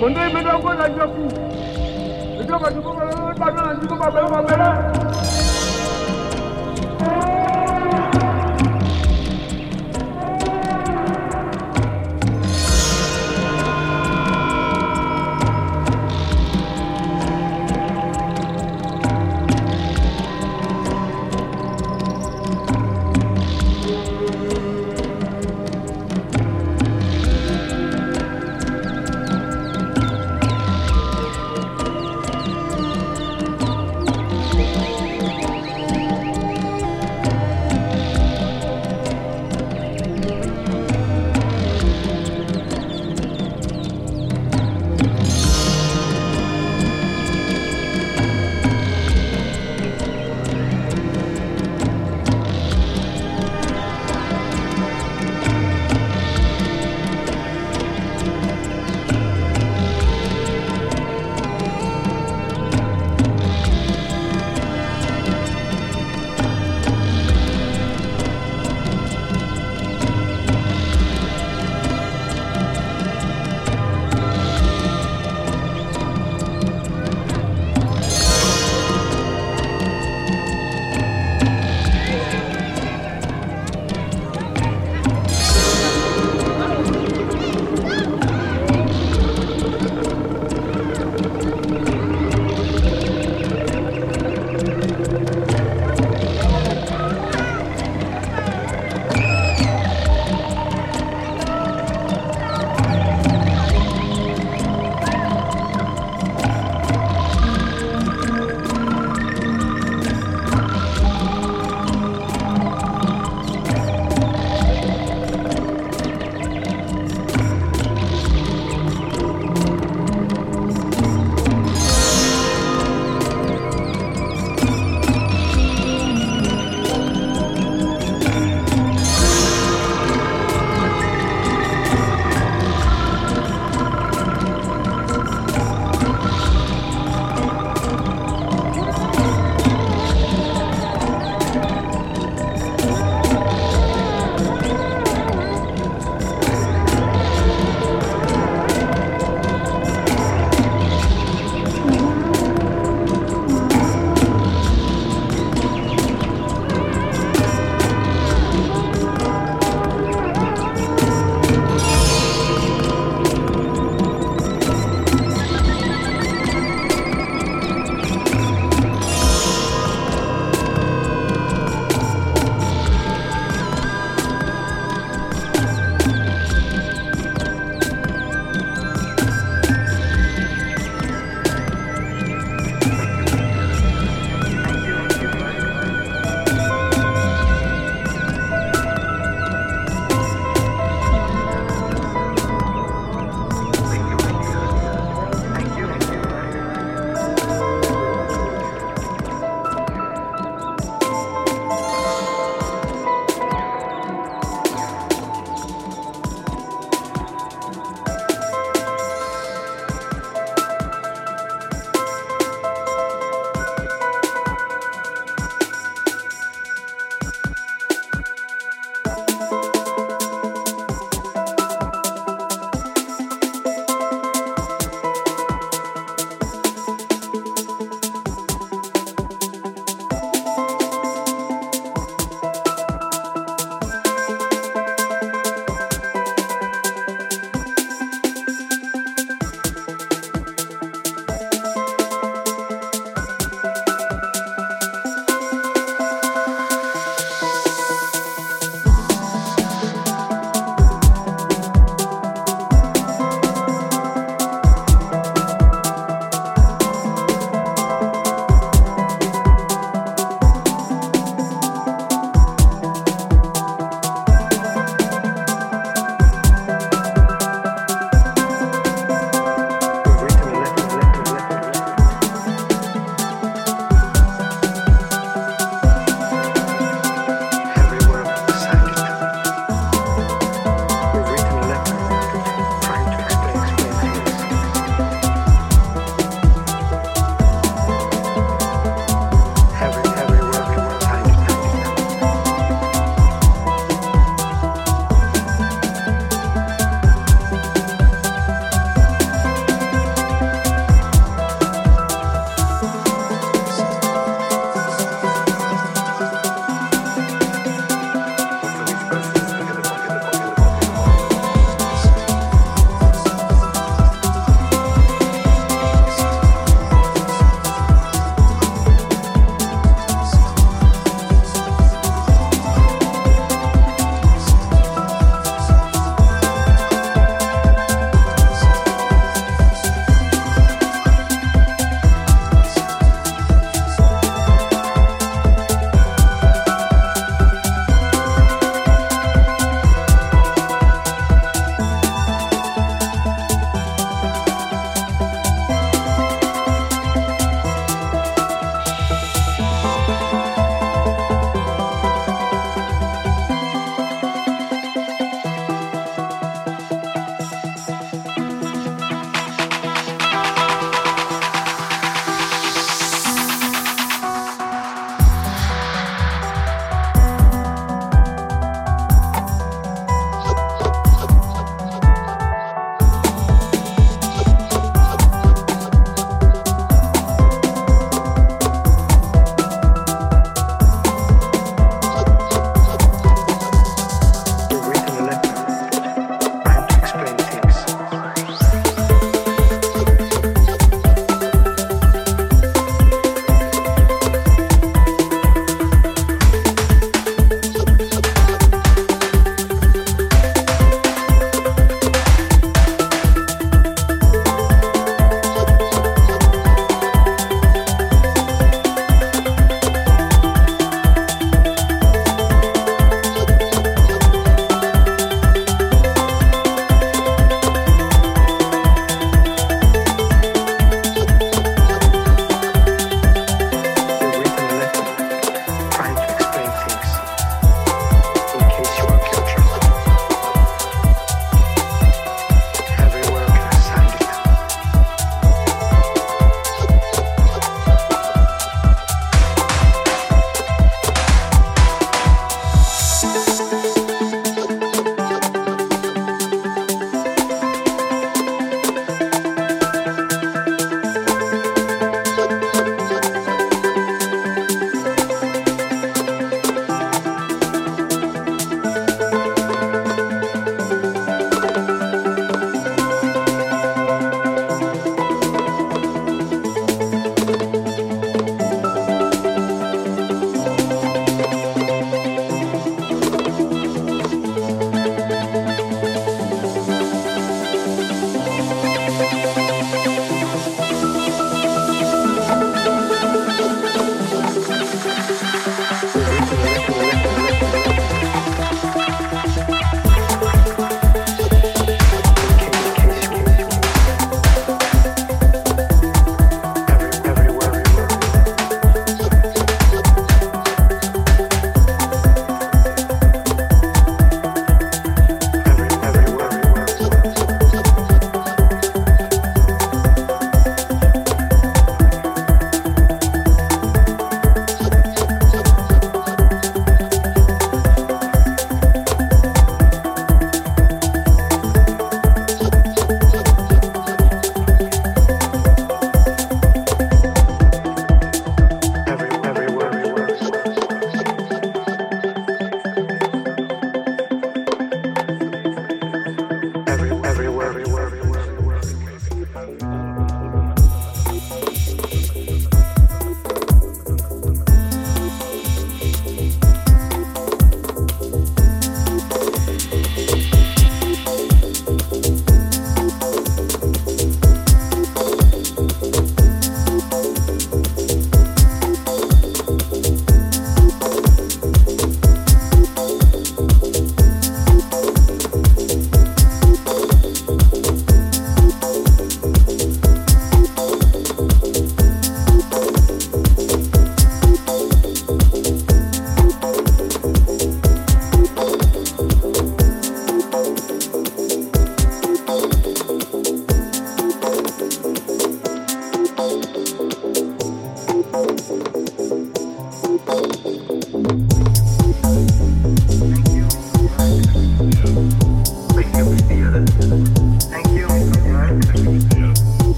[0.00, 1.29] Kondoi imeenda kwanza njia kuu.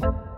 [0.00, 0.31] I'm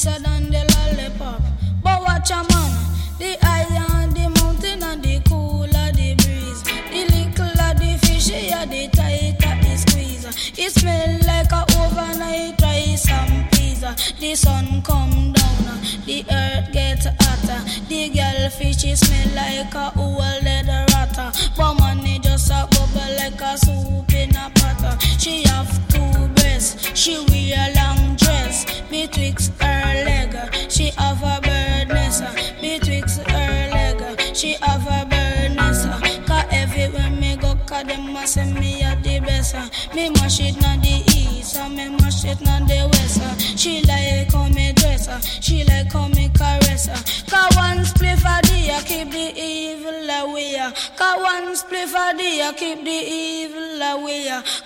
[0.00, 0.29] said.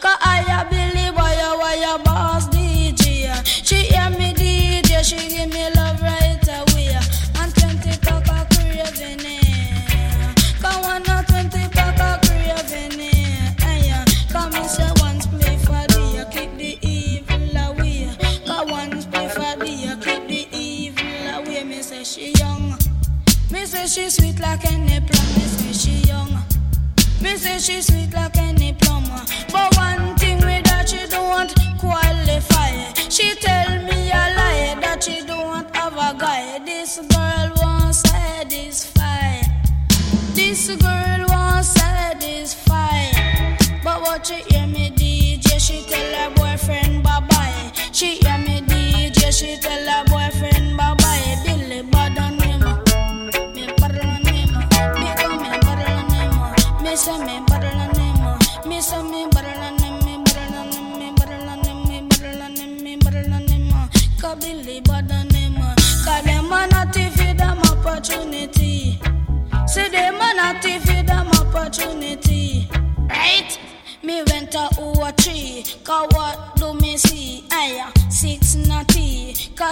[0.00, 0.93] Cause I have been
[44.24, 47.72] she hear me DJ, she tell her boyfriend bye bye.
[47.92, 49.73] She hear me DJ, she tell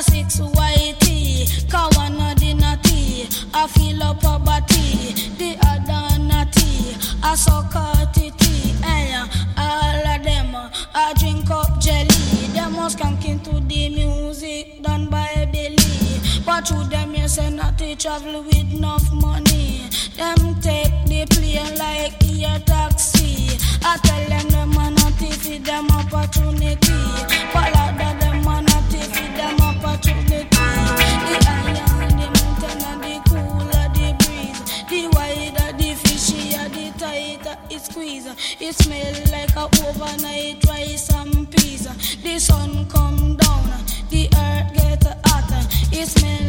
[0.03, 1.71] six whitey.
[1.71, 5.13] Cause one of the natty, I feel up a body.
[5.39, 8.31] The other natty, I suck a tea,
[8.83, 9.15] Hey,
[9.57, 10.57] all of them,
[10.95, 12.07] I drink up jelly.
[12.53, 16.21] Them was skanking to the music done by Billy.
[16.45, 19.89] But to them, you say not to travel with enough money.
[20.17, 23.59] Them take the plane like a taxi.
[23.85, 27.32] I tell them them are not to feed them opportunity.
[37.73, 38.27] it squeeze.
[38.61, 41.85] It smell like a overnight rice and peas.
[42.23, 43.65] The sun come down,
[44.11, 45.67] the earth get hotter.
[45.91, 46.42] It smell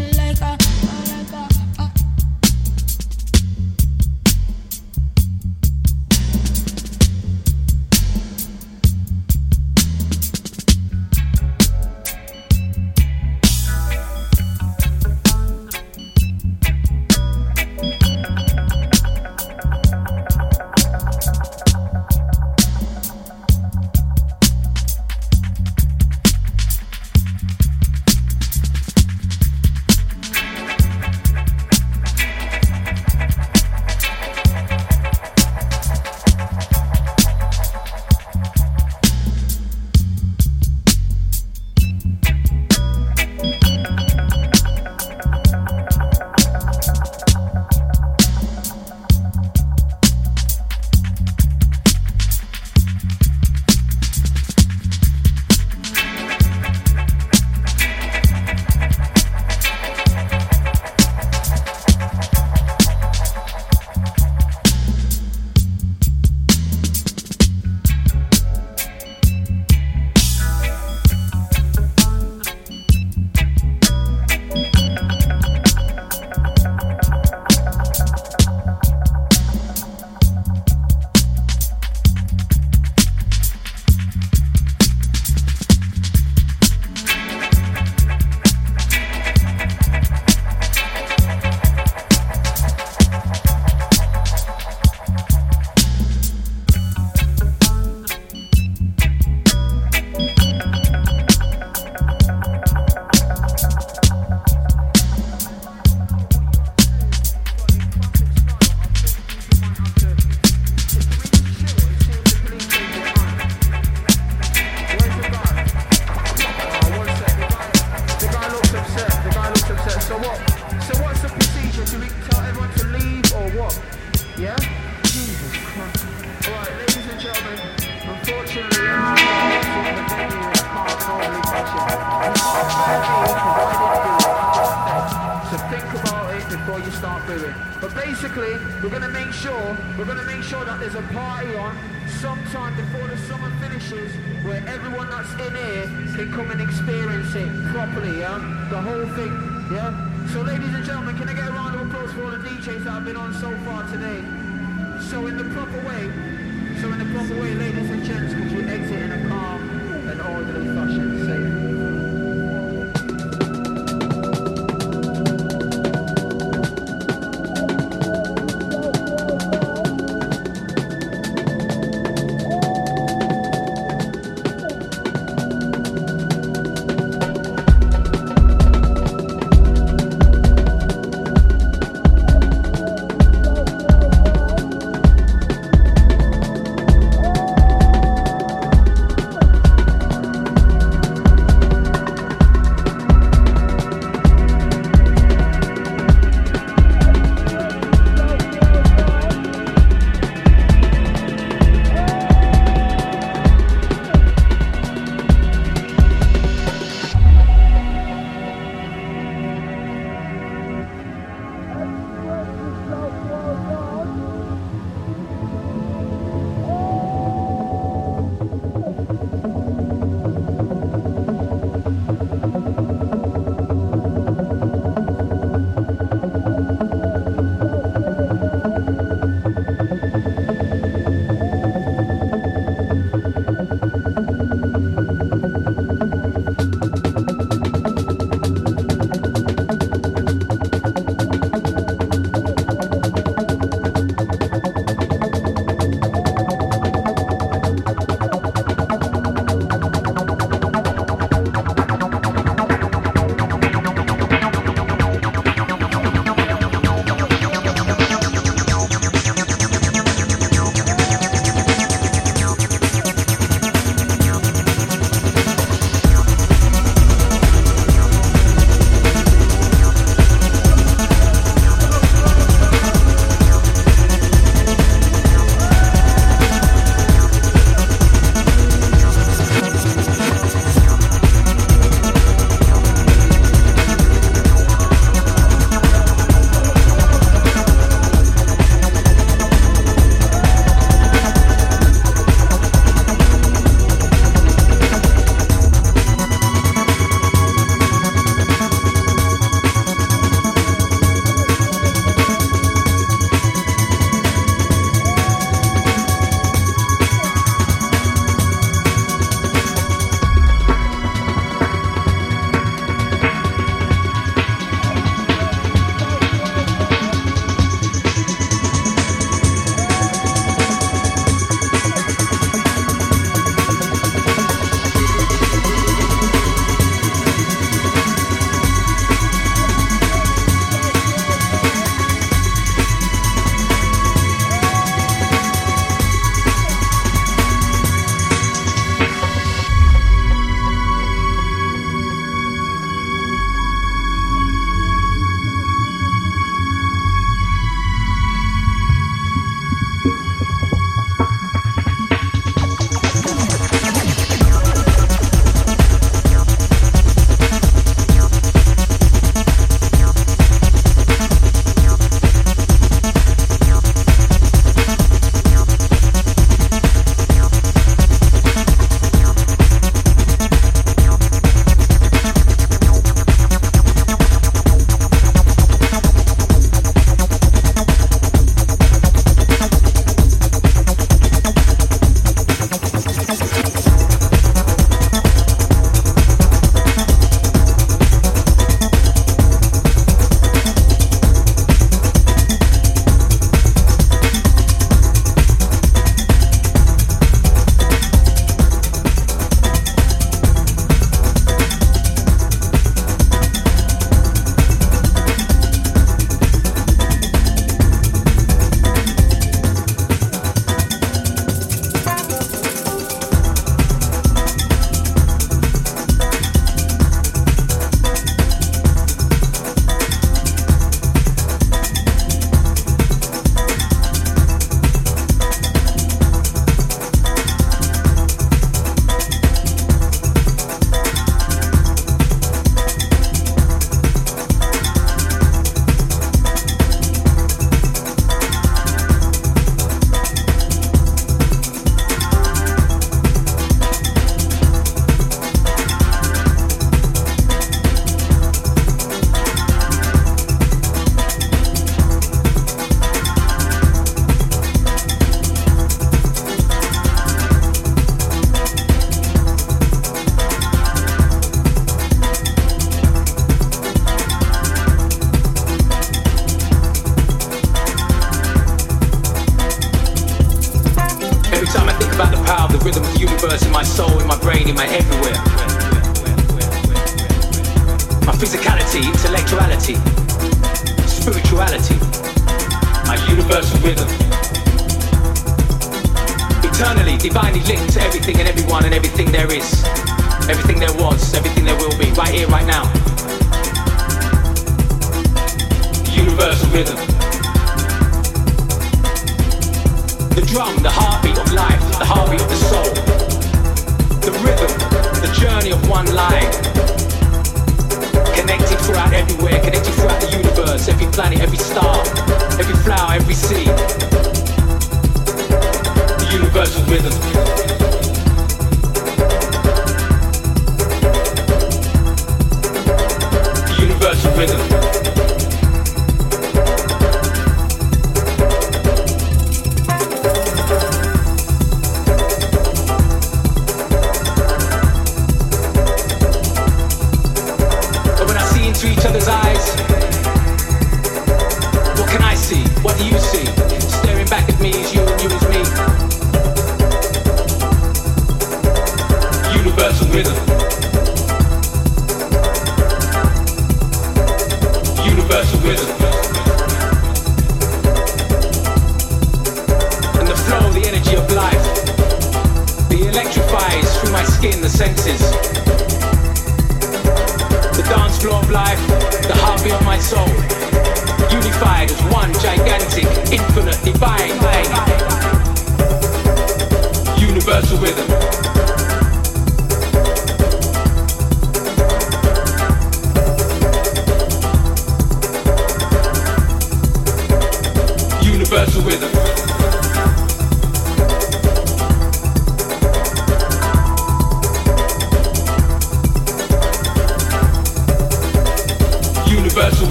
[524.44, 524.73] rhythm.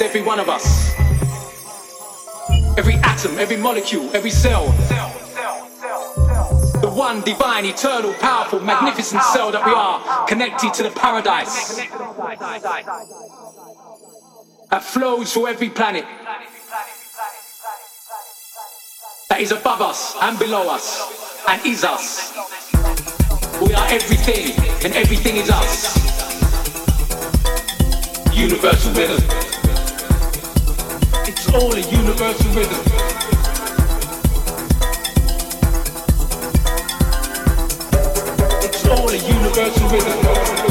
[0.00, 0.94] every one of us.
[2.78, 4.66] Every atom, every molecule, every cell.
[6.80, 11.76] The one divine, eternal, powerful, magnificent cell that we are, connected to the paradise
[14.70, 16.04] that flows through every planet
[19.28, 22.32] that is above us and below us and is us.
[23.60, 25.96] We are everything and everything is us.
[28.34, 29.49] Universal rhythm.
[31.52, 32.80] It's all a universal rhythm.
[38.62, 40.69] It's all a universal rhythm.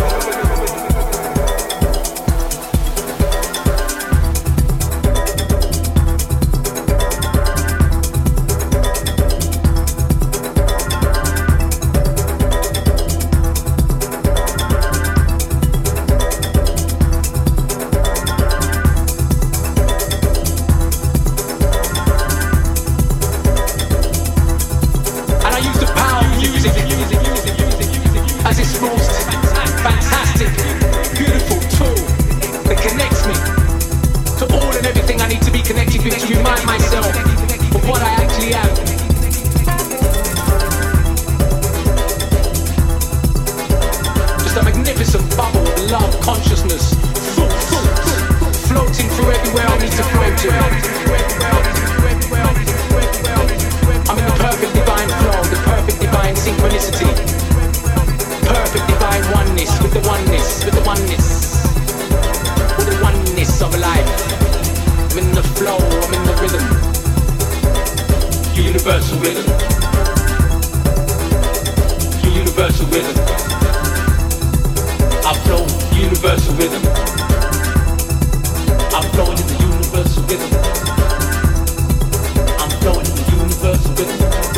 [68.79, 69.45] universal rhythm.
[72.23, 73.17] Universal rhythm.
[75.25, 75.69] I'm flowing
[76.01, 76.81] universal rhythm.
[78.95, 80.51] I'm flowing in the universal rhythm.
[82.57, 84.48] I'm flowing in the universal rhythm.